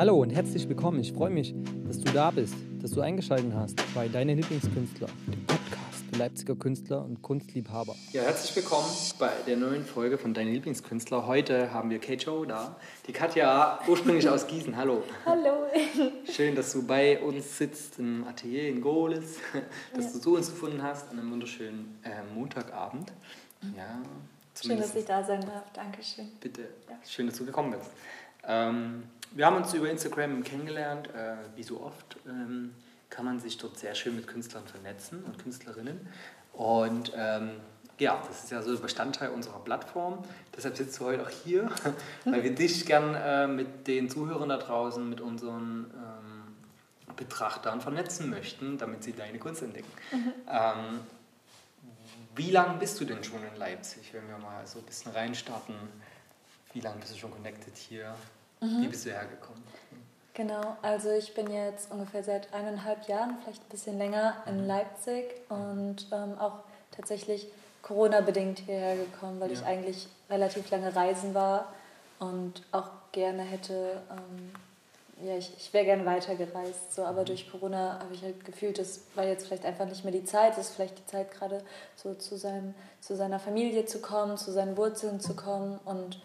[0.00, 0.98] Hallo und herzlich willkommen.
[1.00, 1.54] Ich freue mich,
[1.86, 6.56] dass du da bist, dass du eingeschaltet hast bei Deine Lieblingskünstler, dem Podcast für Leipziger
[6.56, 7.94] Künstler und Kunstliebhaber.
[8.10, 11.26] Ja, herzlich willkommen bei der neuen Folge von Deine Lieblingskünstler.
[11.26, 12.76] Heute haben wir Kate Joe da,
[13.06, 14.74] die Katja, ursprünglich aus Gießen.
[14.74, 15.02] Hallo.
[15.26, 15.66] Hallo.
[16.32, 19.36] Schön, dass du bei uns sitzt im Atelier in Gohlis,
[19.94, 20.12] dass ja.
[20.12, 23.12] du zu uns gefunden hast an einem wunderschönen äh, Montagabend.
[23.76, 24.00] Ja,
[24.58, 25.70] Schön, dass ich da sein darf.
[25.74, 26.26] Dankeschön.
[26.40, 26.62] Bitte.
[26.88, 26.96] Ja.
[27.06, 27.90] Schön, dass du gekommen bist.
[28.48, 29.02] Ähm,
[29.32, 31.08] wir haben uns über Instagram kennengelernt.
[31.08, 32.74] Äh, wie so oft ähm,
[33.08, 36.08] kann man sich dort sehr schön mit Künstlern vernetzen und Künstlerinnen.
[36.52, 37.52] Und ähm,
[37.98, 40.24] ja, das ist ja so Bestandteil unserer Plattform.
[40.56, 41.70] Deshalb sitzt du heute auch hier,
[42.24, 48.30] weil wir dich gern äh, mit den Zuhörern da draußen, mit unseren ähm, Betrachtern vernetzen
[48.30, 49.90] möchten, damit sie deine Kunst entdecken.
[50.12, 50.32] Mhm.
[50.48, 51.00] Ähm,
[52.34, 55.74] wie lange bist du denn schon in Leipzig, wenn wir mal so ein bisschen reinstarten?
[56.72, 58.14] Wie lange bist du schon connected hier?
[58.60, 58.82] Mhm.
[58.82, 59.60] Wie bist du hergekommen?
[60.34, 64.66] Genau, also ich bin jetzt ungefähr seit eineinhalb Jahren, vielleicht ein bisschen länger, in mhm.
[64.68, 66.60] Leipzig und ähm, auch
[66.92, 67.48] tatsächlich
[67.82, 69.58] Corona-bedingt hierher gekommen, weil ja.
[69.58, 71.72] ich eigentlich relativ lange reisen war
[72.20, 77.26] und auch gerne hätte, ähm, ja, ich, ich wäre gerne weitergereist, so, aber mhm.
[77.26, 80.52] durch Corona habe ich halt gefühlt, das war jetzt vielleicht einfach nicht mehr die Zeit,
[80.52, 81.62] es ist vielleicht die Zeit gerade
[81.96, 86.20] so zu, seinem, zu seiner Familie zu kommen, zu seinen Wurzeln zu kommen und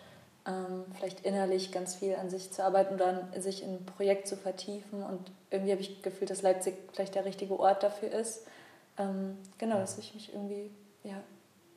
[0.47, 4.27] ähm, vielleicht innerlich ganz viel an sich zu arbeiten und dann sich in ein Projekt
[4.27, 5.03] zu vertiefen.
[5.03, 8.45] Und irgendwie habe ich gefühlt, dass Leipzig vielleicht der richtige Ort dafür ist.
[8.97, 10.69] Ähm, genau, dass ich mich irgendwie
[11.03, 11.21] ja,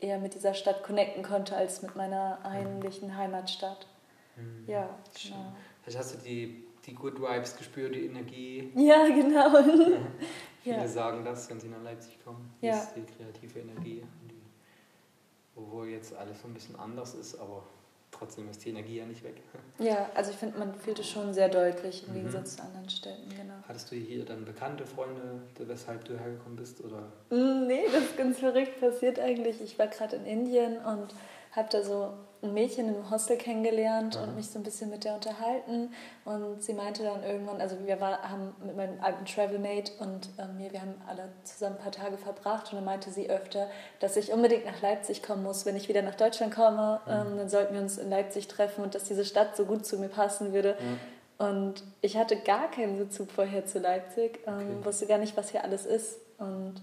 [0.01, 3.87] eher mit dieser Stadt connecten konnte als mit meiner eigentlichen Heimatstadt.
[4.37, 4.65] Mhm.
[4.67, 4.89] Ja,
[5.23, 5.53] genau.
[5.83, 8.71] Vielleicht hast du die, die Good Vibes gespürt, die Energie.
[8.75, 9.59] Ja, genau.
[10.65, 10.75] Ja.
[10.75, 10.89] Viele ja.
[10.89, 12.53] sagen das, wenn sie nach Leipzig kommen.
[12.61, 12.73] Ja.
[12.73, 14.03] Das ist die kreative Energie.
[14.29, 14.43] Die,
[15.57, 17.63] obwohl jetzt alles so ein bisschen anders ist, aber
[18.19, 19.37] trotzdem ist die Energie ja nicht weg.
[19.79, 22.17] Ja, also ich finde, man fühlt es schon sehr deutlich im mhm.
[22.17, 23.55] Gegensatz zu anderen Städten, genau.
[23.67, 26.83] Hattest du hier dann bekannte Freunde, weshalb du hergekommen bist?
[26.83, 27.13] Oder?
[27.31, 29.61] Mm, nee, das ist ganz verrückt passiert eigentlich.
[29.61, 31.15] Ich war gerade in Indien und
[31.59, 34.25] habe da so ein Mädchen im Hostel kennengelernt Aha.
[34.25, 35.93] und mich so ein bisschen mit der unterhalten.
[36.25, 40.47] Und sie meinte dann irgendwann, also wir war, haben mit meinem alten Travelmate und äh,
[40.47, 43.69] mir, wir haben alle zusammen ein paar Tage verbracht und dann meinte sie öfter,
[43.99, 45.67] dass ich unbedingt nach Leipzig kommen muss.
[45.67, 47.13] Wenn ich wieder nach Deutschland komme, mhm.
[47.13, 49.99] ähm, dann sollten wir uns in Leipzig treffen und dass diese Stadt so gut zu
[49.99, 50.77] mir passen würde.
[50.81, 51.45] Mhm.
[51.45, 54.85] Und ich hatte gar keinen Bezug vorher zu Leipzig, ähm, okay.
[54.85, 56.19] wusste gar nicht, was hier alles ist.
[56.39, 56.75] Und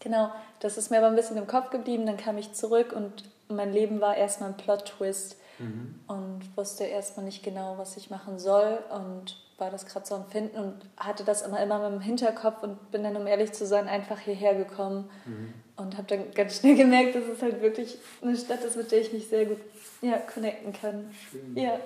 [0.00, 0.30] genau,
[0.60, 2.06] das ist mir aber ein bisschen im Kopf geblieben.
[2.06, 6.00] Dann kam ich zurück und mein Leben war erstmal ein Plot-Twist mhm.
[6.06, 10.26] und wusste erstmal nicht genau, was ich machen soll und war das gerade so am
[10.26, 13.86] Finden und hatte das immer, immer im Hinterkopf und bin dann, um ehrlich zu sein,
[13.86, 15.54] einfach hierher gekommen mhm.
[15.76, 19.00] und habe dann ganz schnell gemerkt, dass es halt wirklich eine Stadt ist, mit der
[19.00, 19.58] ich mich sehr gut
[20.02, 21.10] ja, connecten kann.
[21.30, 21.56] Schön.
[21.56, 21.78] Ja.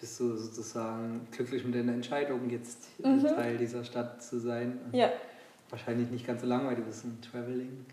[0.00, 3.22] Bist du sozusagen glücklich mit deiner Entscheidung, jetzt mhm.
[3.22, 4.78] Teil dieser Stadt zu sein?
[4.92, 5.10] Ja.
[5.70, 7.84] Wahrscheinlich nicht ganz so lang, weil du bist ein Traveling.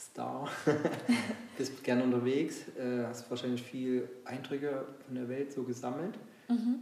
[0.00, 0.48] Star.
[1.58, 6.14] Bist gerne unterwegs, äh, hast wahrscheinlich viel Eindrücke von der Welt so gesammelt.
[6.48, 6.80] Mhm.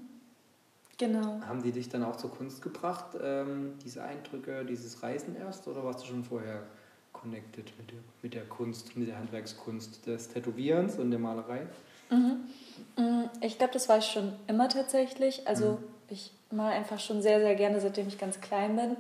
[0.99, 1.41] Genau.
[1.47, 5.85] Haben die dich dann auch zur Kunst gebracht, ähm, diese Eindrücke, dieses Reisen erst, oder
[5.85, 6.63] warst du schon vorher
[7.13, 11.67] connected mit der, mit der Kunst, mit der Handwerkskunst des Tätowierens und der Malerei?
[12.11, 12.47] Mhm.
[12.97, 15.47] Mm, ich glaube, das war ich schon immer tatsächlich.
[15.47, 15.85] Also mhm.
[16.09, 18.97] ich mal einfach schon sehr, sehr gerne, seitdem ich ganz klein bin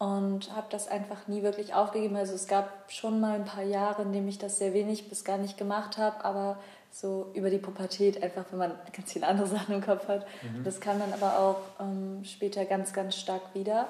[0.00, 2.16] und habe das einfach nie wirklich aufgegeben.
[2.16, 5.24] Also es gab schon mal ein paar Jahre, in denen ich das sehr wenig bis
[5.24, 6.58] gar nicht gemacht habe, aber
[6.90, 10.26] so über die Pubertät einfach, wenn man ganz viele andere Sachen im Kopf hat.
[10.42, 10.64] Mhm.
[10.64, 13.88] Das kam dann aber auch ähm, später ganz, ganz stark wieder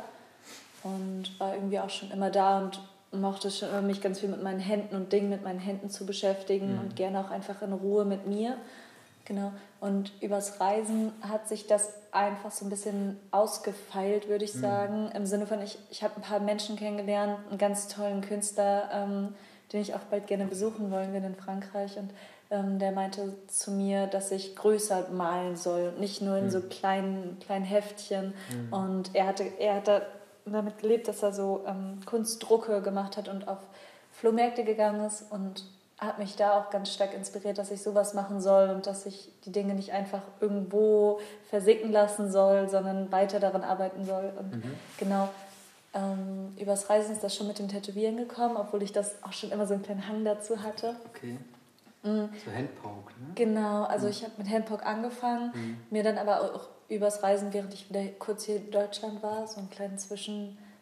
[0.82, 2.81] und war irgendwie auch schon immer da und
[3.12, 6.06] mochte schon immer mich ganz viel mit meinen Händen und Dingen mit meinen Händen zu
[6.06, 6.81] beschäftigen mhm.
[6.81, 8.56] und gerne auch einfach in Ruhe mit mir.
[9.25, 9.53] Genau.
[9.81, 14.60] Und übers Reisen hat sich das einfach so ein bisschen ausgefeilt, würde ich mhm.
[14.60, 15.10] sagen.
[15.14, 19.34] Im Sinne von, ich, ich habe ein paar Menschen kennengelernt, einen ganz tollen Künstler, ähm,
[19.72, 21.97] den ich auch bald gerne besuchen wollen will in Frankreich.
[21.97, 22.10] Und
[22.50, 26.50] ähm, der meinte zu mir, dass ich größer malen soll, nicht nur in mhm.
[26.50, 28.34] so kleinen, kleinen Heftchen.
[28.53, 28.72] Mhm.
[28.72, 30.06] Und er hatte, er hatte
[30.44, 33.59] damit gelebt, dass er so ähm, Kunstdrucke gemacht hat und auf
[34.10, 35.65] Flohmärkte gegangen ist und
[36.00, 39.30] hat mich da auch ganz stark inspiriert, dass ich sowas machen soll und dass ich
[39.44, 41.20] die Dinge nicht einfach irgendwo
[41.50, 44.32] versicken lassen soll, sondern weiter daran arbeiten soll.
[44.38, 44.74] Und mhm.
[44.97, 45.28] genau,
[45.92, 49.50] ähm, übers Reisen ist das schon mit dem Tätowieren gekommen, obwohl ich das auch schon
[49.52, 50.97] immer so einen kleinen Hang dazu hatte.
[51.10, 51.36] Okay.
[52.03, 52.30] Mhm.
[52.44, 53.32] So Handpoke, ne?
[53.34, 54.12] Genau, also mhm.
[54.12, 55.76] ich habe mit Handpoke angefangen, mhm.
[55.91, 59.58] mir dann aber auch übers Reisen, während ich wieder kurz hier in Deutschland war, so
[59.58, 59.98] einen kleinen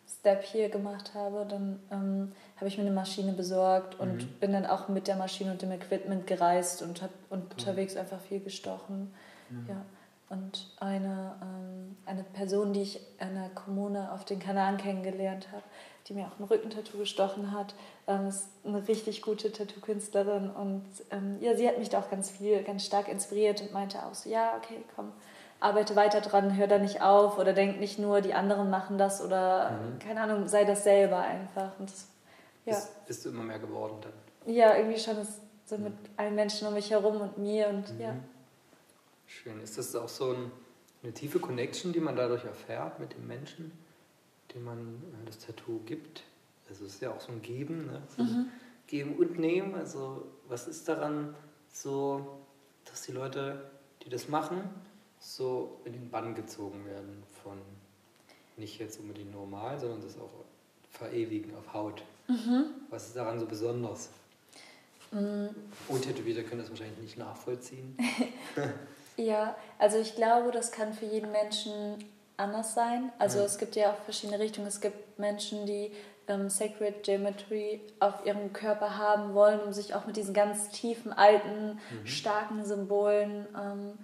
[0.08, 4.28] Zwischenstep hier gemacht habe, dann ähm, habe ich mir eine Maschine besorgt und mhm.
[4.40, 8.40] bin dann auch mit der Maschine und dem Equipment gereist und habe unterwegs einfach viel
[8.40, 9.12] gestochen.
[9.50, 9.74] Ja.
[9.74, 9.84] ja.
[10.28, 15.62] und eine, ähm, eine Person, die ich in einer Kommune auf den Kanaren kennengelernt habe,
[16.06, 17.74] die mir auch ein Rückentattoo gestochen hat,
[18.06, 22.30] ähm, ist eine richtig gute Tattoo-Künstlerin und ähm, ja, sie hat mich da auch ganz
[22.30, 25.12] viel, ganz stark inspiriert und meinte auch so, ja, okay, komm,
[25.60, 29.22] arbeite weiter dran, hör da nicht auf oder denk nicht nur, die anderen machen das
[29.22, 29.98] oder mhm.
[29.98, 31.72] keine Ahnung, sei das selber einfach.
[31.78, 32.06] Und das,
[32.64, 32.74] ja.
[32.74, 34.54] Bist, bist, du immer mehr geworden dann?
[34.54, 35.16] Ja, irgendwie schon
[35.64, 36.08] so mit mhm.
[36.16, 38.00] allen Menschen um mich herum und mir und mhm.
[38.00, 38.14] ja.
[39.26, 39.60] Schön.
[39.60, 40.50] Ist das auch so ein,
[41.02, 43.72] eine tiefe Connection, die man dadurch erfährt mit dem Menschen,
[44.54, 46.22] dem man äh, das Tattoo gibt?
[46.68, 48.02] Also es ist ja auch so ein Geben, ne?
[48.16, 48.46] so mhm.
[48.86, 49.74] Geben und Nehmen.
[49.74, 51.34] Also was ist daran
[51.70, 52.38] so,
[52.86, 53.70] dass die Leute,
[54.04, 54.62] die das machen,
[55.20, 57.58] so in den Bann gezogen werden von
[58.56, 60.30] nicht jetzt unbedingt normal, sondern das auch
[60.90, 62.02] verewigen auf Haut.
[62.26, 62.66] Mhm.
[62.90, 64.10] Was ist daran so besonders?
[65.12, 65.50] Mhm.
[65.88, 67.96] Untätowierte können das wahrscheinlich nicht nachvollziehen.
[69.16, 72.04] ja, also ich glaube, das kann für jeden Menschen
[72.36, 73.10] anders sein.
[73.18, 73.44] Also ja.
[73.44, 74.66] es gibt ja auch verschiedene Richtungen.
[74.66, 75.92] Es gibt Menschen, die
[76.28, 81.12] ähm, Sacred Geometry auf ihrem Körper haben wollen, um sich auch mit diesen ganz tiefen,
[81.12, 82.06] alten, mhm.
[82.06, 83.98] starken Symbolen ähm,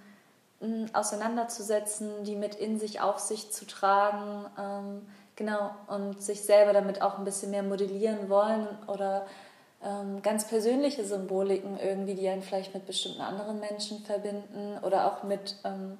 [0.92, 4.46] auseinanderzusetzen, die mit in sich auf sich zu tragen.
[4.58, 5.06] Ähm,
[5.36, 9.26] genau, und sich selber damit auch ein bisschen mehr modellieren wollen oder
[9.84, 15.22] ähm, ganz persönliche Symboliken irgendwie, die einen vielleicht mit bestimmten anderen Menschen verbinden oder auch
[15.24, 15.98] mit, ähm,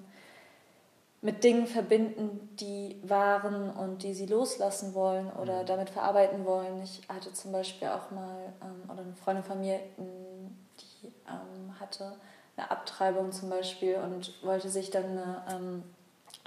[1.20, 5.67] mit Dingen verbinden, die waren und die sie loslassen wollen oder mhm.
[5.67, 6.82] damit verarbeiten wollen.
[6.82, 12.12] Ich hatte zum Beispiel auch mal, ähm, oder eine Freundin von mir, die ähm, hatte
[12.56, 15.83] eine Abtreibung zum Beispiel und wollte sich dann eine ähm,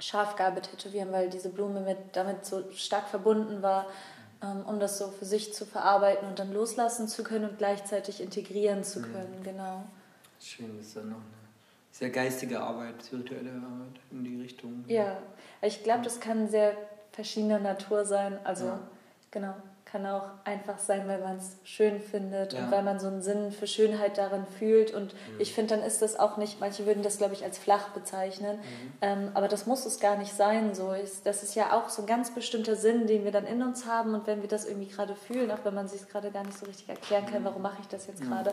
[0.00, 3.86] Schafgarbe tätowieren, weil diese Blume mit, damit so stark verbunden war
[4.42, 8.20] ähm, um das so für sich zu verarbeiten und dann loslassen zu können und gleichzeitig
[8.20, 9.12] integrieren zu mhm.
[9.12, 9.42] können, mhm.
[9.42, 9.84] genau.
[10.40, 11.24] Schön, das ist dann noch eine
[11.90, 14.84] sehr geistige Arbeit, spirituelle Arbeit in die Richtung.
[14.86, 15.18] Ja,
[15.60, 16.76] ich glaube, das kann sehr
[17.10, 18.80] verschiedener Natur sein, also ja.
[19.32, 19.54] genau
[19.90, 22.60] kann auch einfach sein, weil man es schön findet ja.
[22.60, 24.92] und weil man so einen Sinn für Schönheit darin fühlt.
[24.92, 25.40] Und mhm.
[25.40, 28.58] ich finde, dann ist das auch nicht, manche würden das, glaube ich, als flach bezeichnen,
[28.58, 28.92] mhm.
[29.00, 30.74] ähm, aber das muss es gar nicht sein.
[30.74, 30.94] So
[31.24, 34.14] das ist ja auch so ein ganz bestimmter Sinn, den wir dann in uns haben.
[34.14, 36.66] Und wenn wir das irgendwie gerade fühlen, auch wenn man sich gerade gar nicht so
[36.66, 37.46] richtig erklären kann, mhm.
[37.46, 38.28] warum mache ich das jetzt mhm.
[38.28, 38.50] gerade,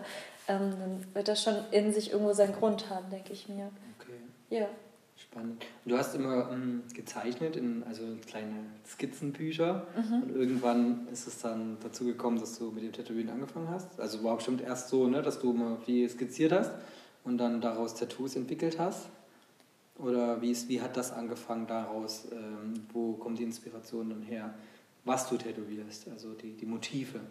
[0.47, 3.69] ähm, dann wird das schon in sich irgendwo seinen Grund haben, denke ich mir.
[3.99, 4.19] Okay.
[4.49, 4.67] Ja.
[5.17, 5.65] Spannend.
[5.85, 9.88] Und du hast immer ähm, gezeichnet, in, also kleine Skizzenbücher.
[9.95, 10.23] Mhm.
[10.23, 14.00] Und irgendwann ist es dann dazu gekommen, dass du mit dem Tätowieren angefangen hast.
[14.00, 16.71] Also war bestimmt erst so, ne, dass du immer viel skizziert hast
[17.23, 19.07] und dann daraus Tattoos entwickelt hast.
[19.97, 22.27] Oder wie, ist, wie hat das angefangen daraus?
[22.31, 24.53] Ähm, wo kommt die Inspiration dann her?
[25.06, 27.21] Was du tätowierst, also die, die Motive.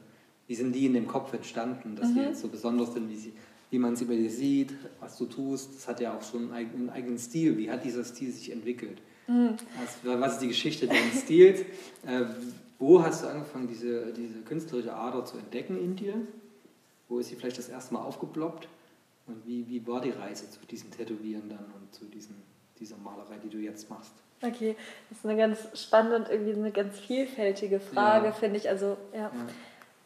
[0.47, 2.15] Wie sind die in dem Kopf entstanden, dass mhm.
[2.15, 3.33] die jetzt so besonders sind, wie sie
[3.71, 5.75] wie man sie bei dir sieht, was du tust.
[5.77, 7.57] Das hat ja auch schon einen eigenen Stil.
[7.59, 9.01] Wie hat dieser Stil sich entwickelt?
[9.27, 9.57] Mhm.
[9.81, 11.61] Was, was, ist die Geschichte deines Stils?
[12.07, 12.25] Äh,
[12.79, 16.15] wo hast du angefangen, diese, diese künstlerische Ader zu entdecken in dir?
[17.09, 18.69] Wo ist sie vielleicht das erste Mal aufgeploppt?
[19.27, 22.35] Und wie, wie war die Reise zu diesem Tätowieren dann und zu diesem,
[22.79, 24.13] dieser Malerei, die du jetzt machst?
[24.43, 24.77] Okay,
[25.09, 28.33] das ist eine ganz spannende und irgendwie eine ganz vielfältige Frage, ja.
[28.33, 28.69] finde ich.
[28.69, 29.21] Also, ja.
[29.21, 29.33] ja.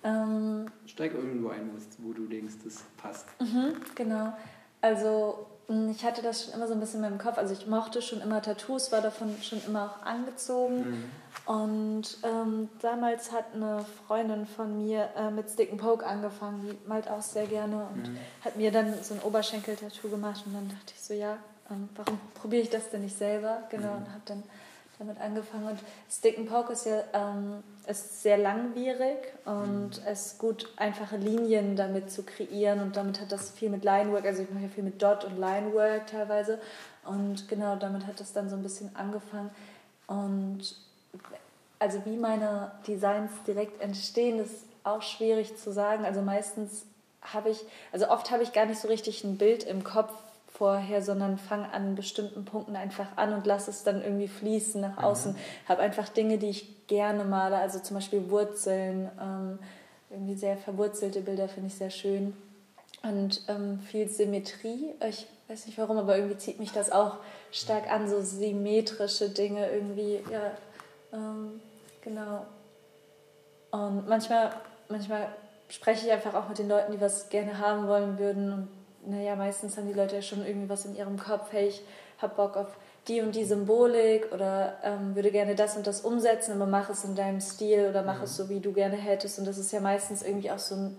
[0.05, 3.27] Ähm, Steig irgendwo ein, wo du denkst, das passt.
[3.41, 4.33] Mhm, genau.
[4.81, 7.37] Also hm, ich hatte das schon immer so ein bisschen in meinem Kopf.
[7.39, 10.79] Also ich mochte schon immer Tattoos, war davon schon immer auch angezogen.
[10.79, 11.05] Mhm.
[11.47, 16.89] Und ähm, damals hat eine Freundin von mir äh, mit Stick and Poke angefangen, die
[16.89, 18.19] malt auch sehr gerne und mhm.
[18.45, 20.43] hat mir dann so ein Oberschenkel-Tattoo gemacht.
[20.47, 21.37] Und dann dachte ich so, ja,
[21.71, 23.63] ähm, warum probiere ich das denn nicht selber?
[23.71, 23.99] Genau, mhm.
[23.99, 24.43] und habe dann
[24.99, 25.69] damit angefangen.
[25.69, 25.79] Und
[26.11, 30.03] Stick and Poke ist ja ähm, ist sehr langwierig und mhm.
[30.07, 32.81] es ist gut, einfache Linien damit zu kreieren.
[32.81, 35.39] Und damit hat das viel mit Linework, also ich mache ja viel mit Dot und
[35.39, 36.59] Linework teilweise.
[37.05, 39.51] Und genau damit hat das dann so ein bisschen angefangen.
[40.07, 40.77] Und
[41.79, 46.05] also wie meine Designs direkt entstehen, ist auch schwierig zu sagen.
[46.05, 46.85] Also meistens
[47.23, 50.13] habe ich, also oft habe ich gar nicht so richtig ein Bild im Kopf,
[50.59, 55.03] vorher, sondern fange an bestimmten Punkten einfach an und lasse es dann irgendwie fließen nach
[55.03, 55.33] außen.
[55.33, 55.69] Mhm.
[55.69, 59.59] Habe einfach Dinge, die ich gerne male, also zum Beispiel Wurzeln, ähm,
[60.11, 62.37] irgendwie sehr verwurzelte Bilder finde ich sehr schön.
[63.03, 64.95] Und ähm, viel Symmetrie.
[65.09, 67.19] Ich weiß nicht warum, aber irgendwie zieht mich das auch
[67.53, 70.51] stark an, so symmetrische Dinge irgendwie, ja,
[71.13, 71.61] ähm,
[72.03, 72.45] genau.
[73.71, 74.53] Und manchmal,
[74.89, 75.29] manchmal
[75.69, 78.69] spreche ich einfach auch mit den Leuten, die was gerne haben wollen würden und
[79.09, 81.83] naja, meistens haben die Leute ja schon irgendwie was in ihrem Kopf, hey, ich
[82.21, 86.53] hab Bock auf die und die Symbolik oder ähm, würde gerne das und das umsetzen,
[86.53, 88.25] aber mach es in deinem Stil oder mach mhm.
[88.25, 89.39] es so, wie du gerne hättest.
[89.39, 90.99] Und das ist ja meistens irgendwie auch so ein,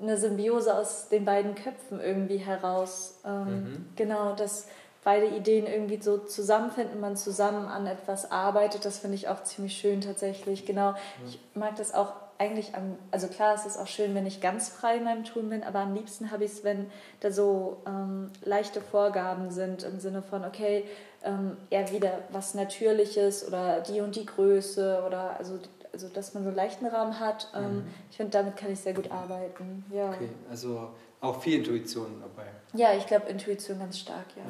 [0.00, 3.14] eine Symbiose aus den beiden Köpfen irgendwie heraus.
[3.24, 3.88] Ähm, mhm.
[3.96, 4.66] Genau, dass
[5.02, 9.76] beide Ideen irgendwie so zusammenfinden, man zusammen an etwas arbeitet, das finde ich auch ziemlich
[9.76, 10.66] schön tatsächlich.
[10.66, 10.94] Genau,
[11.26, 14.70] ich mag das auch eigentlich am, also klar, es ist auch schön, wenn ich ganz
[14.70, 18.30] frei in meinem Tun bin, aber am liebsten habe ich es, wenn da so ähm,
[18.42, 20.84] leichte Vorgaben sind im Sinne von, okay,
[21.22, 25.58] ähm, eher wieder was Natürliches oder die und die Größe oder also,
[25.92, 27.52] also dass man so einen leichten Rahmen hat.
[27.54, 27.84] Ähm, mhm.
[28.10, 29.84] Ich finde, damit kann ich sehr gut arbeiten.
[29.92, 30.08] Ja.
[30.08, 30.88] Okay, also
[31.20, 32.48] auch viel Intuition dabei.
[32.72, 34.44] Ja, ich glaube Intuition ganz stark, ja.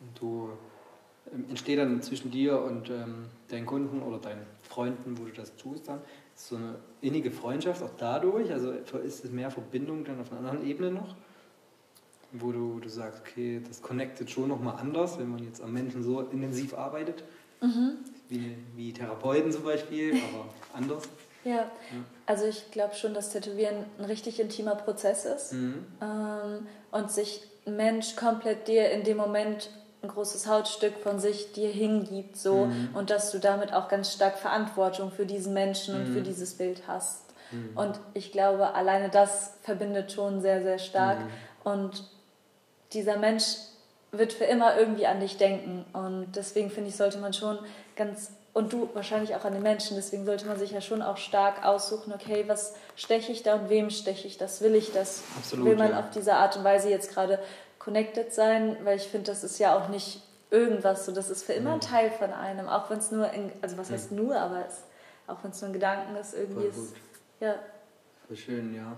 [0.00, 0.50] Und du
[1.32, 5.54] ähm, entsteht dann zwischen dir und ähm, deinen Kunden oder deinen Freunden, wo du das
[5.56, 6.00] tust dann,
[6.48, 8.50] so eine innige Freundschaft auch dadurch?
[8.50, 11.14] Also ist es mehr Verbindung dann auf einer anderen Ebene noch?
[12.32, 16.02] Wo du, du sagst, okay, das connectet schon nochmal anders, wenn man jetzt am Menschen
[16.02, 17.24] so intensiv arbeitet.
[17.60, 17.98] Mhm.
[18.28, 21.08] Wie, wie Therapeuten zum Beispiel, aber anders.
[21.44, 21.52] Ja.
[21.52, 21.68] ja.
[22.26, 25.86] also ich glaube schon, dass Tätowieren ein richtig intimer Prozess ist mhm.
[26.00, 29.70] ähm, und sich ein Mensch komplett dir in dem Moment
[30.02, 32.90] ein großes Hautstück von sich dir hingibt so mhm.
[32.94, 36.00] und dass du damit auch ganz stark Verantwortung für diesen Menschen mhm.
[36.00, 36.24] und für mhm.
[36.24, 37.22] dieses Bild hast.
[37.50, 37.76] Mhm.
[37.76, 41.18] Und ich glaube, alleine das verbindet schon sehr, sehr stark.
[41.18, 41.30] Mhm.
[41.64, 42.04] Und
[42.92, 43.44] dieser Mensch
[44.12, 45.84] wird für immer irgendwie an dich denken.
[45.92, 47.58] Und deswegen finde ich, sollte man schon
[47.94, 51.16] ganz, und du wahrscheinlich auch an den Menschen, deswegen sollte man sich ja schon auch
[51.16, 54.60] stark aussuchen, okay, was steche ich da und wem steche ich das?
[54.62, 55.22] Will ich das?
[55.36, 56.00] Absolut, Will man ja.
[56.00, 57.38] auf diese Art und Weise jetzt gerade
[57.80, 61.54] connected sein, weil ich finde, das ist ja auch nicht irgendwas so, das ist für
[61.54, 61.82] immer ein mhm.
[61.82, 64.84] Teil von einem, auch wenn es nur, in, also was heißt nur, aber es,
[65.26, 66.94] auch wenn es nur ein Gedanken ist, irgendwie ist,
[67.40, 67.56] ja.
[68.26, 68.96] Voll schön, ja.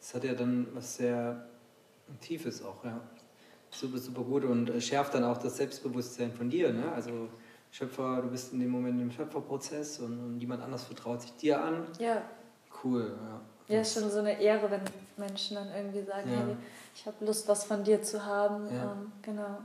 [0.00, 1.46] Es hat ja dann was sehr
[2.20, 3.00] Tiefes auch, ja.
[3.70, 6.90] Super, super gut und äh, schärft dann auch das Selbstbewusstsein von dir, ne?
[6.92, 7.28] Also
[7.70, 11.62] Schöpfer, du bist in dem Moment im Schöpferprozess und, und jemand anders vertraut sich dir
[11.62, 11.86] an.
[11.98, 12.22] Ja.
[12.82, 13.40] Cool, ja.
[13.68, 14.82] Ja, ist schon so eine Ehre, wenn
[15.16, 16.38] Menschen dann irgendwie sagen, ja.
[16.38, 16.56] hey,
[16.94, 18.68] ich habe Lust, was von dir zu haben.
[18.74, 18.92] Ja.
[18.92, 19.58] Ähm, genau.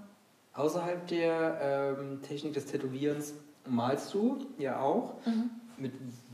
[0.54, 3.34] Außerhalb der ähm, Technik des Tätowierens
[3.66, 5.14] malst du ja auch.
[5.26, 5.50] Mhm.
[5.78, 5.94] Mit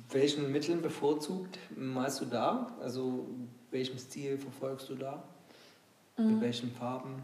[0.10, 2.72] welchen Mitteln bevorzugt malst du da?
[2.82, 3.28] Also
[3.72, 5.24] welchem Stil verfolgst du da?
[6.18, 6.34] Mhm.
[6.34, 7.24] Mit welchen Farben?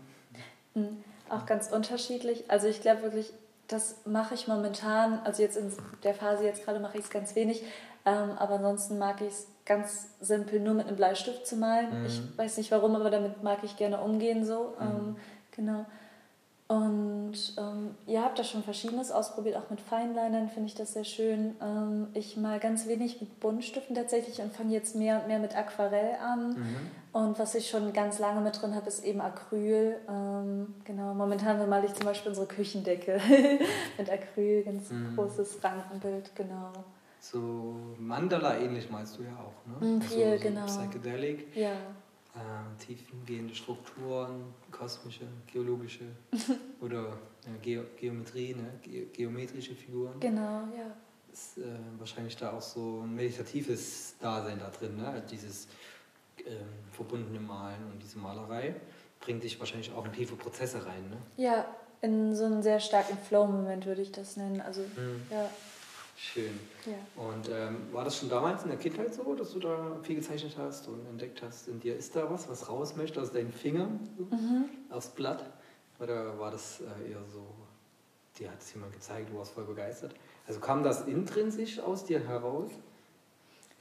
[0.76, 1.04] Mhm.
[1.30, 2.50] Auch ganz unterschiedlich.
[2.50, 3.32] Also ich glaube wirklich,
[3.68, 5.72] das mache ich momentan, also jetzt in
[6.04, 7.64] der Phase jetzt gerade mache ich es ganz wenig,
[8.06, 12.02] ähm, aber ansonsten mag ich es ganz simpel nur mit einem Bleistift zu malen.
[12.02, 12.06] Mhm.
[12.06, 14.74] Ich weiß nicht warum, aber damit mag ich gerne umgehen so.
[14.80, 14.86] Mhm.
[14.86, 15.16] Ähm,
[15.52, 15.86] genau.
[16.68, 21.04] Und ähm, ihr habt da schon Verschiedenes ausprobiert, auch mit Feinlinern finde ich das sehr
[21.04, 21.56] schön.
[21.62, 25.56] Ähm, ich mal ganz wenig mit Buntstiften tatsächlich und fange jetzt mehr und mehr mit
[25.56, 26.50] Aquarell an.
[26.50, 26.76] Mhm.
[27.12, 29.98] Und was ich schon ganz lange mit drin habe, ist eben Acryl.
[30.10, 33.20] Ähm, genau, momentan bemale ich zum Beispiel unsere Küchendecke
[33.98, 35.16] mit Acryl, ganz mhm.
[35.16, 36.72] großes Rankenbild, genau.
[37.24, 39.88] So Mandala-ähnlich meinst du ja auch, ne?
[39.88, 40.66] Mm, viel, also, so genau.
[40.66, 41.56] Psychedelic.
[41.56, 41.72] Ja.
[41.72, 46.04] Äh, tiefgehende Strukturen, kosmische, geologische
[46.82, 48.74] oder ja, Ge Geometrie, ne?
[48.82, 50.20] Ge geometrische Figuren.
[50.20, 50.98] Genau, ja.
[51.32, 51.62] Ist äh,
[51.98, 55.08] wahrscheinlich da auch so ein meditatives Dasein da drin, ne?
[55.08, 55.70] Also dieses
[56.40, 56.58] ähm,
[56.92, 58.76] verbundene Malen und diese Malerei
[59.22, 61.18] bringt dich wahrscheinlich auch in tiefe Prozesse rein, ne?
[61.38, 61.66] Ja,
[62.02, 64.60] in so einen sehr starken Flow-Moment würde ich das nennen.
[64.60, 65.22] Also, mhm.
[65.32, 65.50] ja.
[66.24, 66.58] Schön.
[66.86, 67.22] Ja.
[67.22, 70.56] Und ähm, war das schon damals in der Kindheit so, dass du da viel gezeichnet
[70.58, 74.00] hast und entdeckt hast, in dir ist da was, was raus möchte aus deinen Fingern,
[74.18, 74.70] mhm.
[74.90, 75.44] aufs Blatt?
[76.00, 77.46] Oder war das äh, eher so,
[78.40, 80.16] dir hat es jemand gezeigt, du warst voll begeistert?
[80.48, 82.72] Also kam das intrinsisch aus dir heraus?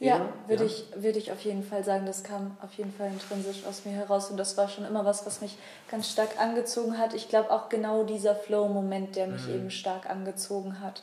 [0.01, 0.71] Ja, würde ja.
[0.71, 3.93] ich, würd ich auf jeden Fall sagen, das kam auf jeden Fall intrinsisch aus mir
[3.93, 5.57] heraus und das war schon immer was, was mich
[5.89, 7.15] ganz stark angezogen hat.
[7.15, 9.55] Ich glaube auch genau dieser Flow-Moment, der mich mhm.
[9.55, 11.03] eben stark angezogen hat.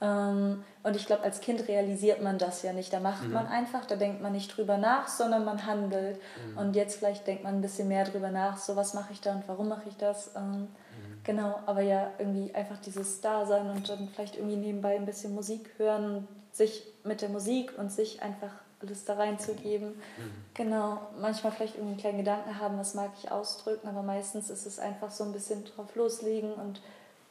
[0.00, 2.92] Ähm, und ich glaube, als Kind realisiert man das ja nicht.
[2.92, 3.32] Da macht mhm.
[3.32, 6.18] man einfach, da denkt man nicht drüber nach, sondern man handelt.
[6.46, 6.58] Mhm.
[6.58, 9.32] Und jetzt vielleicht denkt man ein bisschen mehr drüber nach, so was mache ich da
[9.32, 10.30] und warum mache ich das.
[10.36, 10.68] Ähm, mhm.
[11.24, 15.70] Genau, aber ja, irgendwie einfach dieses Dasein und dann vielleicht irgendwie nebenbei ein bisschen Musik
[15.76, 19.88] hören, sich mit der Musik und sich einfach alles da reinzugeben.
[19.88, 20.32] Mhm.
[20.54, 24.64] Genau, manchmal vielleicht irgendwie einen kleinen Gedanken haben, was mag ich ausdrücken, aber meistens ist
[24.64, 26.80] es einfach so ein bisschen drauf loslegen und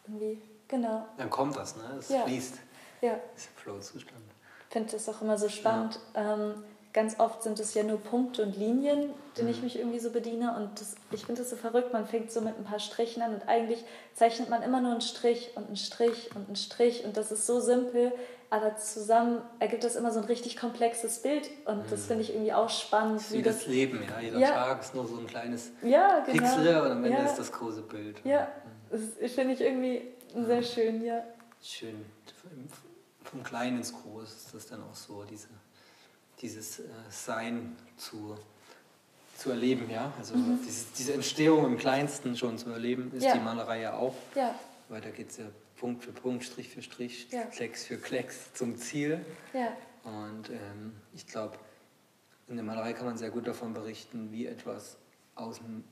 [0.07, 1.05] irgendwie Genau.
[1.17, 1.83] Dann kommt das, ne?
[1.99, 2.21] Es ja.
[2.21, 2.59] fließt.
[3.01, 3.19] Ja.
[3.33, 4.21] Das ist Flow-Zustand.
[4.69, 5.99] Ich finde das auch immer so spannend.
[6.15, 6.35] Ja.
[6.35, 9.53] Ähm, ganz oft sind es ja nur Punkte und Linien, denen mhm.
[9.53, 10.55] ich mich irgendwie so bediene.
[10.55, 11.91] Und das, ich finde das so verrückt.
[11.91, 13.83] Man fängt so mit ein paar Strichen an und eigentlich
[14.13, 17.03] zeichnet man immer nur einen Strich und einen Strich und einen Strich.
[17.03, 18.11] Und das ist so simpel,
[18.51, 21.49] aber zusammen ergibt das immer so ein richtig komplexes Bild.
[21.65, 21.89] Und mhm.
[21.89, 23.21] das finde ich irgendwie auch spannend.
[23.31, 24.19] wie, wie das, das, Leben, ja.
[24.19, 24.51] Jeder ja.
[24.51, 26.38] Tag ist nur so ein kleines ja, genau.
[26.38, 27.25] Pixel und am Ende ja.
[27.25, 28.21] ist das große Bild.
[28.23, 28.47] Ja,
[28.91, 29.13] mhm.
[29.19, 31.24] das finde ich irgendwie sehr schön, ja.
[31.62, 32.05] Schön.
[33.24, 35.50] Vom Kleinen ins Groß ist das dann auch so, diese,
[36.41, 38.38] dieses äh, Sein zu,
[39.38, 40.13] zu erleben, ja.
[40.17, 40.59] Also mhm.
[40.65, 43.33] dieses, diese Entstehung im Kleinsten schon zu erleben, ist ja.
[43.33, 44.15] die Malerei ja auch.
[44.36, 44.55] Ja.
[44.88, 45.45] Weil da geht es ja
[45.77, 47.43] Punkt für Punkt, Strich für Strich, ja.
[47.43, 49.24] Klecks für Klecks zum Ziel.
[49.53, 49.75] Ja.
[50.03, 51.57] Und ähm, ich glaube,
[52.48, 54.98] in der Malerei kann man sehr gut davon berichten, wie etwas
[55.36, 55.83] aus dem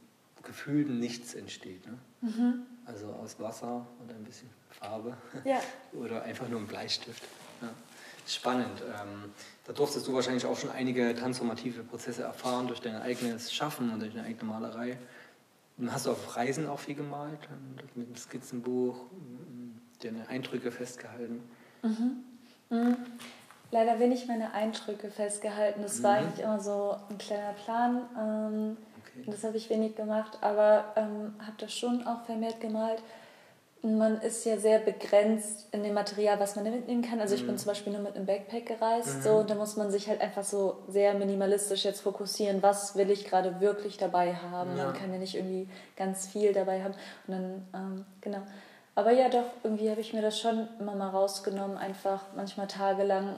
[0.44, 1.86] gefühlten Nichts entsteht.
[1.86, 1.98] Ne?
[2.22, 2.66] Mhm.
[2.88, 5.16] Also aus Wasser und ein bisschen Farbe.
[5.44, 5.60] Ja.
[5.94, 7.24] Oder einfach nur ein Bleistift.
[7.62, 7.70] Ja.
[8.26, 8.82] Spannend.
[8.82, 9.34] Ähm,
[9.66, 14.00] da durftest du wahrscheinlich auch schon einige transformative Prozesse erfahren durch dein eigenes Schaffen und
[14.00, 14.98] durch deine eigene Malerei.
[15.78, 17.40] Und hast du auf Reisen auch viel gemalt,
[17.76, 18.96] mit einem Skizzenbuch,
[20.02, 21.44] deine Eindrücke festgehalten?
[21.84, 22.24] Mhm.
[22.70, 22.98] Mhm.
[23.72, 25.82] Leider wenig meine Eindrücke festgehalten.
[25.82, 26.04] Das mhm.
[26.04, 28.02] war eigentlich immer so ein kleiner Plan.
[28.18, 28.78] Ähm,
[29.08, 29.32] okay.
[29.32, 33.02] Das habe ich wenig gemacht, aber ähm, habe das schon auch vermehrt gemalt
[33.84, 37.20] man ist ja sehr begrenzt in dem Material, was man mitnehmen kann.
[37.20, 37.58] Also ich bin mhm.
[37.58, 39.22] zum Beispiel nur mit einem Backpack gereist, mhm.
[39.22, 43.10] so und da muss man sich halt einfach so sehr minimalistisch jetzt fokussieren, was will
[43.12, 44.78] ich gerade wirklich dabei haben.
[44.78, 44.86] Ja.
[44.86, 46.94] Man kann ja nicht irgendwie ganz viel dabei haben.
[47.28, 48.42] Und dann, ähm, genau.
[48.96, 53.36] Aber ja, doch, irgendwie habe ich mir das schon immer mal rausgenommen, einfach manchmal tagelang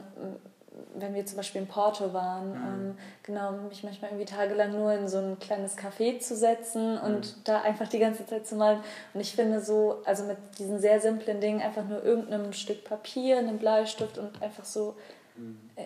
[0.95, 2.89] wenn wir zum Beispiel in Porto waren, mhm.
[2.89, 7.37] ähm, genau, mich manchmal irgendwie tagelang nur in so ein kleines Café zu setzen und
[7.37, 7.41] mhm.
[7.43, 8.81] da einfach die ganze Zeit zu malen.
[9.13, 13.37] Und ich finde so, also mit diesen sehr simplen Dingen, einfach nur irgendeinem Stück Papier,
[13.37, 14.95] einem Bleistift und einfach so,
[15.35, 15.59] mhm.
[15.75, 15.85] äh,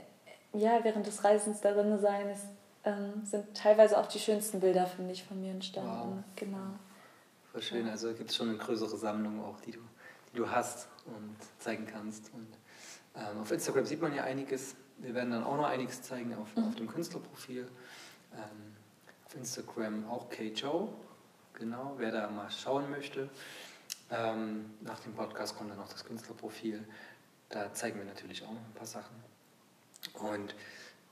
[0.58, 2.46] ja, während des Reisens darin sein, ist,
[2.84, 6.18] ähm, sind teilweise auch die schönsten Bilder, finde ich, von mir entstanden.
[6.18, 6.24] Wow.
[6.36, 6.58] Genau.
[7.52, 9.80] Voll schön, also gibt es schon eine größere Sammlung auch, die du,
[10.32, 12.34] die du hast und zeigen kannst.
[12.34, 12.48] Und
[13.16, 16.56] ähm, auf Instagram sieht man ja einiges wir werden dann auch noch einiges zeigen auf,
[16.56, 16.64] mhm.
[16.64, 17.68] auf dem Künstlerprofil.
[18.34, 18.76] Ähm,
[19.26, 20.90] auf Instagram auch K-Joe,
[21.54, 23.30] genau, wer da mal schauen möchte.
[24.10, 26.84] Ähm, nach dem Podcast kommt dann noch das Künstlerprofil.
[27.50, 29.16] Da zeigen wir natürlich auch noch ein paar Sachen.
[30.14, 30.56] Und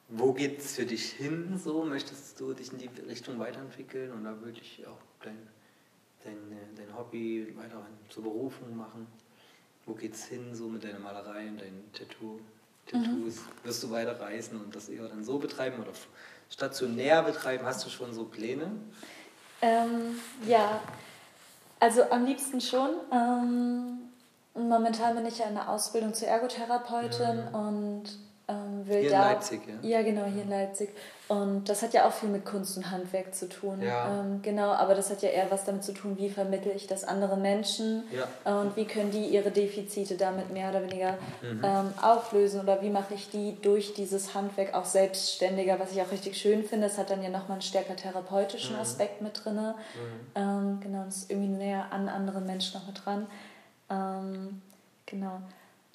[0.10, 1.58] wo geht es für dich hin?
[1.58, 5.38] So möchtest du dich in die Richtung weiterentwickeln und da wirklich auch dein,
[6.24, 6.38] dein,
[6.76, 9.08] dein Hobby weiterhin zur Berufung machen?
[9.86, 12.40] Wo geht es hin so mit deiner Malerei und deinem Tattoo?
[12.86, 13.36] Tattoos?
[13.36, 13.40] Mhm.
[13.64, 15.92] Wirst du weiter reisen und das eher dann so betreiben oder
[16.50, 17.66] stationär betreiben?
[17.66, 18.72] Hast du schon so Pläne?
[19.62, 20.82] Ähm, ja,
[21.80, 22.92] also am liebsten schon.
[23.12, 24.00] Ähm,
[24.54, 27.56] momentan bin ich ja in der Ausbildung zur Ergotherapeutin mhm.
[27.56, 28.04] und
[28.52, 29.24] ähm, will hier da.
[29.24, 29.90] In Leipzig, ja.
[29.90, 30.90] Ja, genau, hier in Leipzig.
[31.28, 33.82] Und das hat ja auch viel mit Kunst und Handwerk zu tun.
[33.82, 34.20] Ja.
[34.20, 37.06] Ähm, genau, aber das hat ja eher was damit zu tun, wie vermittle ich das
[37.06, 38.60] anderen Menschen ja.
[38.60, 41.62] und wie können die ihre Defizite damit mehr oder weniger mhm.
[41.64, 46.12] ähm, auflösen oder wie mache ich die durch dieses Handwerk auch selbstständiger, was ich auch
[46.12, 46.88] richtig schön finde.
[46.88, 48.82] Es hat dann ja nochmal einen stärker therapeutischen mhm.
[48.82, 49.56] Aspekt mit drin.
[49.56, 49.74] Mhm.
[50.36, 53.28] Ähm, genau, das ist irgendwie näher an anderen Menschen noch mit dran.
[53.90, 54.62] Ähm,
[55.06, 55.40] genau.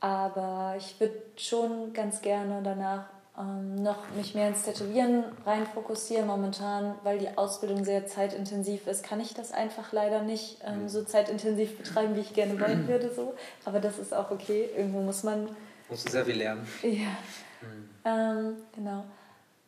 [0.07, 6.29] Aber ich würde schon ganz gerne danach ähm, noch mich mehr ins Tätowieren rein fokussieren.
[6.29, 11.03] Momentan, weil die Ausbildung sehr zeitintensiv ist, kann ich das einfach leider nicht ähm, so
[11.03, 13.13] zeitintensiv betreiben, wie ich gerne wollen würde.
[13.13, 13.35] So.
[13.65, 14.71] Aber das ist auch okay.
[14.77, 15.49] Irgendwo muss man.
[15.89, 16.65] Musst du sehr viel lernen.
[16.85, 17.17] Ja.
[17.63, 17.91] Mhm.
[18.05, 19.05] Ähm, genau.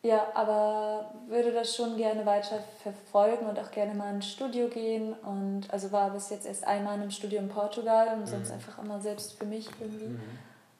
[0.01, 5.13] Ja, aber würde das schon gerne weiter verfolgen und auch gerne mal ins Studio gehen.
[5.13, 8.27] Und also war bis jetzt erst einmal in einem Studio in Portugal und mhm.
[8.27, 10.07] sonst einfach immer selbst für mich irgendwie.
[10.07, 10.19] Mhm.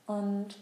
[0.08, 0.56] Und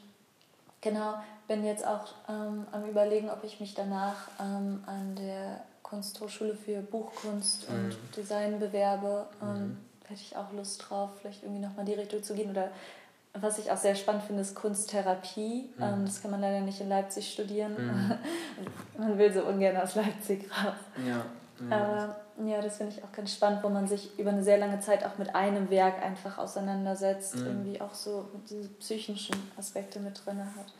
[0.82, 1.16] genau,
[1.48, 6.82] bin jetzt auch ähm, am überlegen, ob ich mich danach ähm, an der Kunsthochschule für
[6.82, 7.76] Buchkunst mhm.
[7.76, 9.28] und Design bewerbe.
[9.40, 9.78] Ähm, mhm.
[10.08, 12.72] Hätte ich auch Lust drauf, vielleicht irgendwie nochmal die Richtung zu gehen oder
[13.42, 15.70] was ich auch sehr spannend finde, ist Kunsttherapie.
[15.78, 15.84] Mhm.
[15.84, 17.74] Ähm, das kann man leider nicht in Leipzig studieren.
[17.74, 18.18] Mhm.
[18.98, 20.76] man will so ungern aus Leipzig raus.
[21.06, 21.26] Ja.
[21.70, 24.80] Aber ja, das finde ich auch ganz spannend, wo man sich über eine sehr lange
[24.80, 27.46] Zeit auch mit einem Werk einfach auseinandersetzt, mhm.
[27.46, 30.74] irgendwie auch so diese psychischen Aspekte mit drin hat.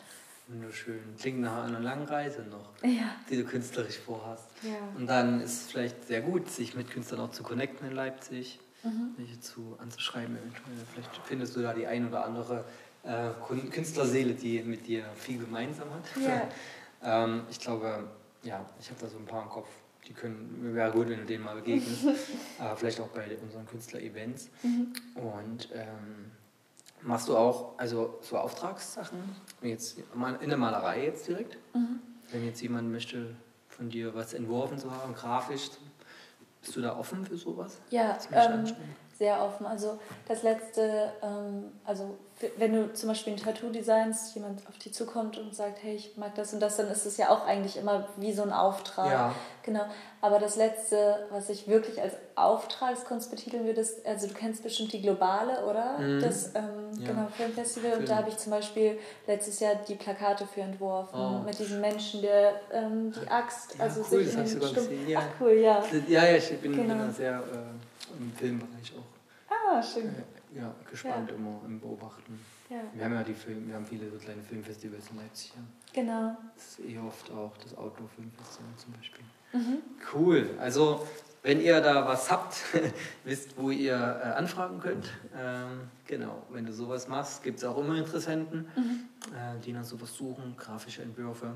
[0.48, 1.00] Wunderschön.
[1.20, 3.16] Klingt nach einer langen Reise noch, ja.
[3.30, 4.50] die du künstlerisch vorhast.
[4.62, 4.78] Ja.
[4.96, 8.60] Und dann ist es vielleicht sehr gut, sich mit Künstlern auch zu connecten in Leipzig
[8.84, 9.14] mhm.
[9.18, 10.86] welche zu anzuschreiben eventuell.
[10.94, 12.66] Vielleicht findest du da die ein oder andere
[13.04, 13.30] äh,
[13.72, 16.24] Künstlerseele, die mit dir viel gemeinsam hat.
[16.24, 16.50] Ja.
[17.26, 18.10] ähm, ich glaube,
[18.44, 19.70] ja, ich habe da so ein paar im Kopf.
[20.08, 22.06] Die können, wäre gut, wenn du denen mal begegnest.
[22.06, 24.50] äh, vielleicht auch bei unseren Künstler-Events.
[24.64, 24.94] Mhm.
[25.16, 26.32] Und ähm,
[27.02, 29.20] machst du auch also so Auftragssachen?
[29.62, 29.98] Jetzt
[30.40, 31.58] in der Malerei jetzt direkt?
[31.74, 32.00] Mhm.
[32.32, 33.36] Wenn jetzt jemand möchte
[33.70, 35.70] von dir was entworfen zu haben, grafisch,
[36.68, 37.80] bist du da offen für sowas?
[37.90, 38.66] Ja, ähm,
[39.18, 39.66] sehr offen.
[39.66, 42.16] Also das letzte, ähm, also
[42.58, 46.18] wenn du zum Beispiel ein Tattoo designst, jemand auf dich zukommt und sagt, hey, ich
[46.18, 49.10] mag das und das, dann ist es ja auch eigentlich immer wie so ein Auftrag.
[49.10, 49.36] Ja.
[49.64, 49.86] Genau.
[50.22, 54.94] Aber das letzte, was ich wirklich als Auftragskunst betiteln würde, ist, also du kennst bestimmt
[54.94, 55.98] die Globale, oder?
[55.98, 56.22] Mhm.
[56.22, 57.08] Das ähm, ja.
[57.08, 57.92] genau, Filmfestival.
[57.92, 58.02] Film.
[58.02, 61.20] Und da habe ich zum Beispiel letztes Jahr die Plakate für entworfen.
[61.20, 61.44] Oh.
[61.44, 64.90] Mit diesem Menschen, der ähm, die Axt, ja, also cool, sich in den Stumpf.
[65.16, 65.84] Ach cool, ja.
[66.08, 67.10] Ja, ja, ich bin genau.
[67.12, 69.18] sehr äh, im Filmbereich auch.
[69.50, 70.08] Ah, schön.
[70.08, 72.40] Äh, ja, gespannt immer im Beobachten.
[72.70, 72.82] Ja.
[72.94, 75.54] Wir haben ja die Film, wir haben viele so kleine Filmfestivals in Leipzig.
[75.56, 76.02] Ja.
[76.02, 76.38] Genau.
[76.56, 79.24] Das ist eh oft auch das Outdoor-Filmfestival zum Beispiel.
[79.54, 79.82] Mhm.
[80.14, 80.50] Cool.
[80.60, 81.08] Also
[81.44, 82.58] wenn ihr da was habt,
[83.24, 85.14] wisst, wo ihr äh, anfragen könnt.
[85.38, 89.08] Ähm, genau, wenn du sowas machst, gibt es auch immer Interessenten, mhm.
[89.34, 91.54] äh, die nach sowas suchen, grafische Entwürfe.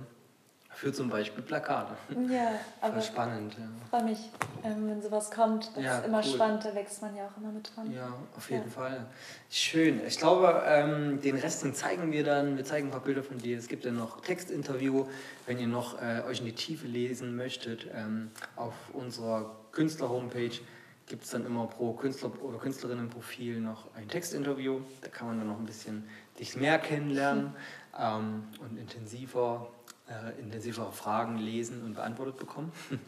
[0.74, 1.94] Für zum Beispiel Plakate.
[2.30, 3.56] Ja, aber Voll spannend.
[3.58, 3.66] Ja.
[3.90, 4.30] freue mich,
[4.64, 5.70] ähm, wenn sowas kommt.
[5.76, 6.34] Das ja, ist immer cool.
[6.34, 7.92] spannend, da wächst man ja auch immer mit dran.
[7.92, 8.70] Ja, auf jeden ja.
[8.70, 9.06] Fall.
[9.50, 10.02] Schön.
[10.08, 12.58] Ich glaube, ähm, den Rest den zeigen wir dann.
[12.58, 13.58] Wir zeigen ein paar Bilder von dir.
[13.58, 15.06] Es gibt ja noch Textinterview,
[15.46, 17.88] wenn ihr noch äh, euch in die Tiefe lesen möchtet.
[17.94, 20.60] Ähm, auf unserer Künstler-Homepage
[21.08, 24.80] gibt es dann immer pro Künstler- oder Künstlerinnenprofil noch ein Textinterview.
[25.02, 26.08] Da kann man dann noch ein bisschen
[26.40, 27.54] dich mehr kennenlernen
[28.00, 29.68] ähm, und intensiver
[30.12, 32.72] äh, intensivere Fragen lesen und beantwortet bekommen.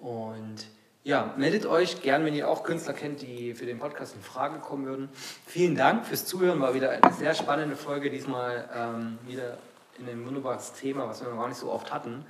[0.00, 0.66] Und
[1.04, 4.58] ja, meldet euch gern, wenn ihr auch Künstler kennt, die für den Podcast in Frage
[4.58, 5.08] kommen würden.
[5.46, 9.58] Vielen Dank fürs Zuhören, war wieder eine sehr spannende Folge, diesmal ähm, wieder
[9.98, 12.24] in ein wunderbares Thema, was wir noch gar nicht so oft hatten.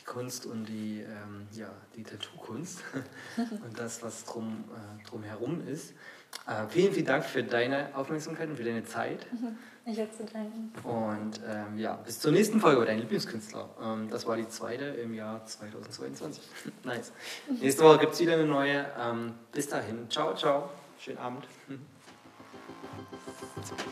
[0.00, 2.82] Die Kunst und die, ähm, ja, die Tattoo-Kunst
[3.36, 5.92] und das, was drum, äh, drumherum ist.
[6.46, 9.26] Äh, vielen, vielen Dank für deine Aufmerksamkeit und für deine Zeit.
[9.84, 10.72] Ich habe zu danken.
[10.84, 13.68] Und ähm, ja, bis zur nächsten Folge über deinen Lieblingskünstler.
[13.82, 16.42] Ähm, das war die zweite im Jahr 2022.
[16.84, 17.12] nice.
[17.60, 18.86] Nächste Woche gibt es wieder eine neue.
[18.98, 20.08] Ähm, bis dahin.
[20.08, 20.70] Ciao, ciao.
[20.98, 21.48] Schönen Abend.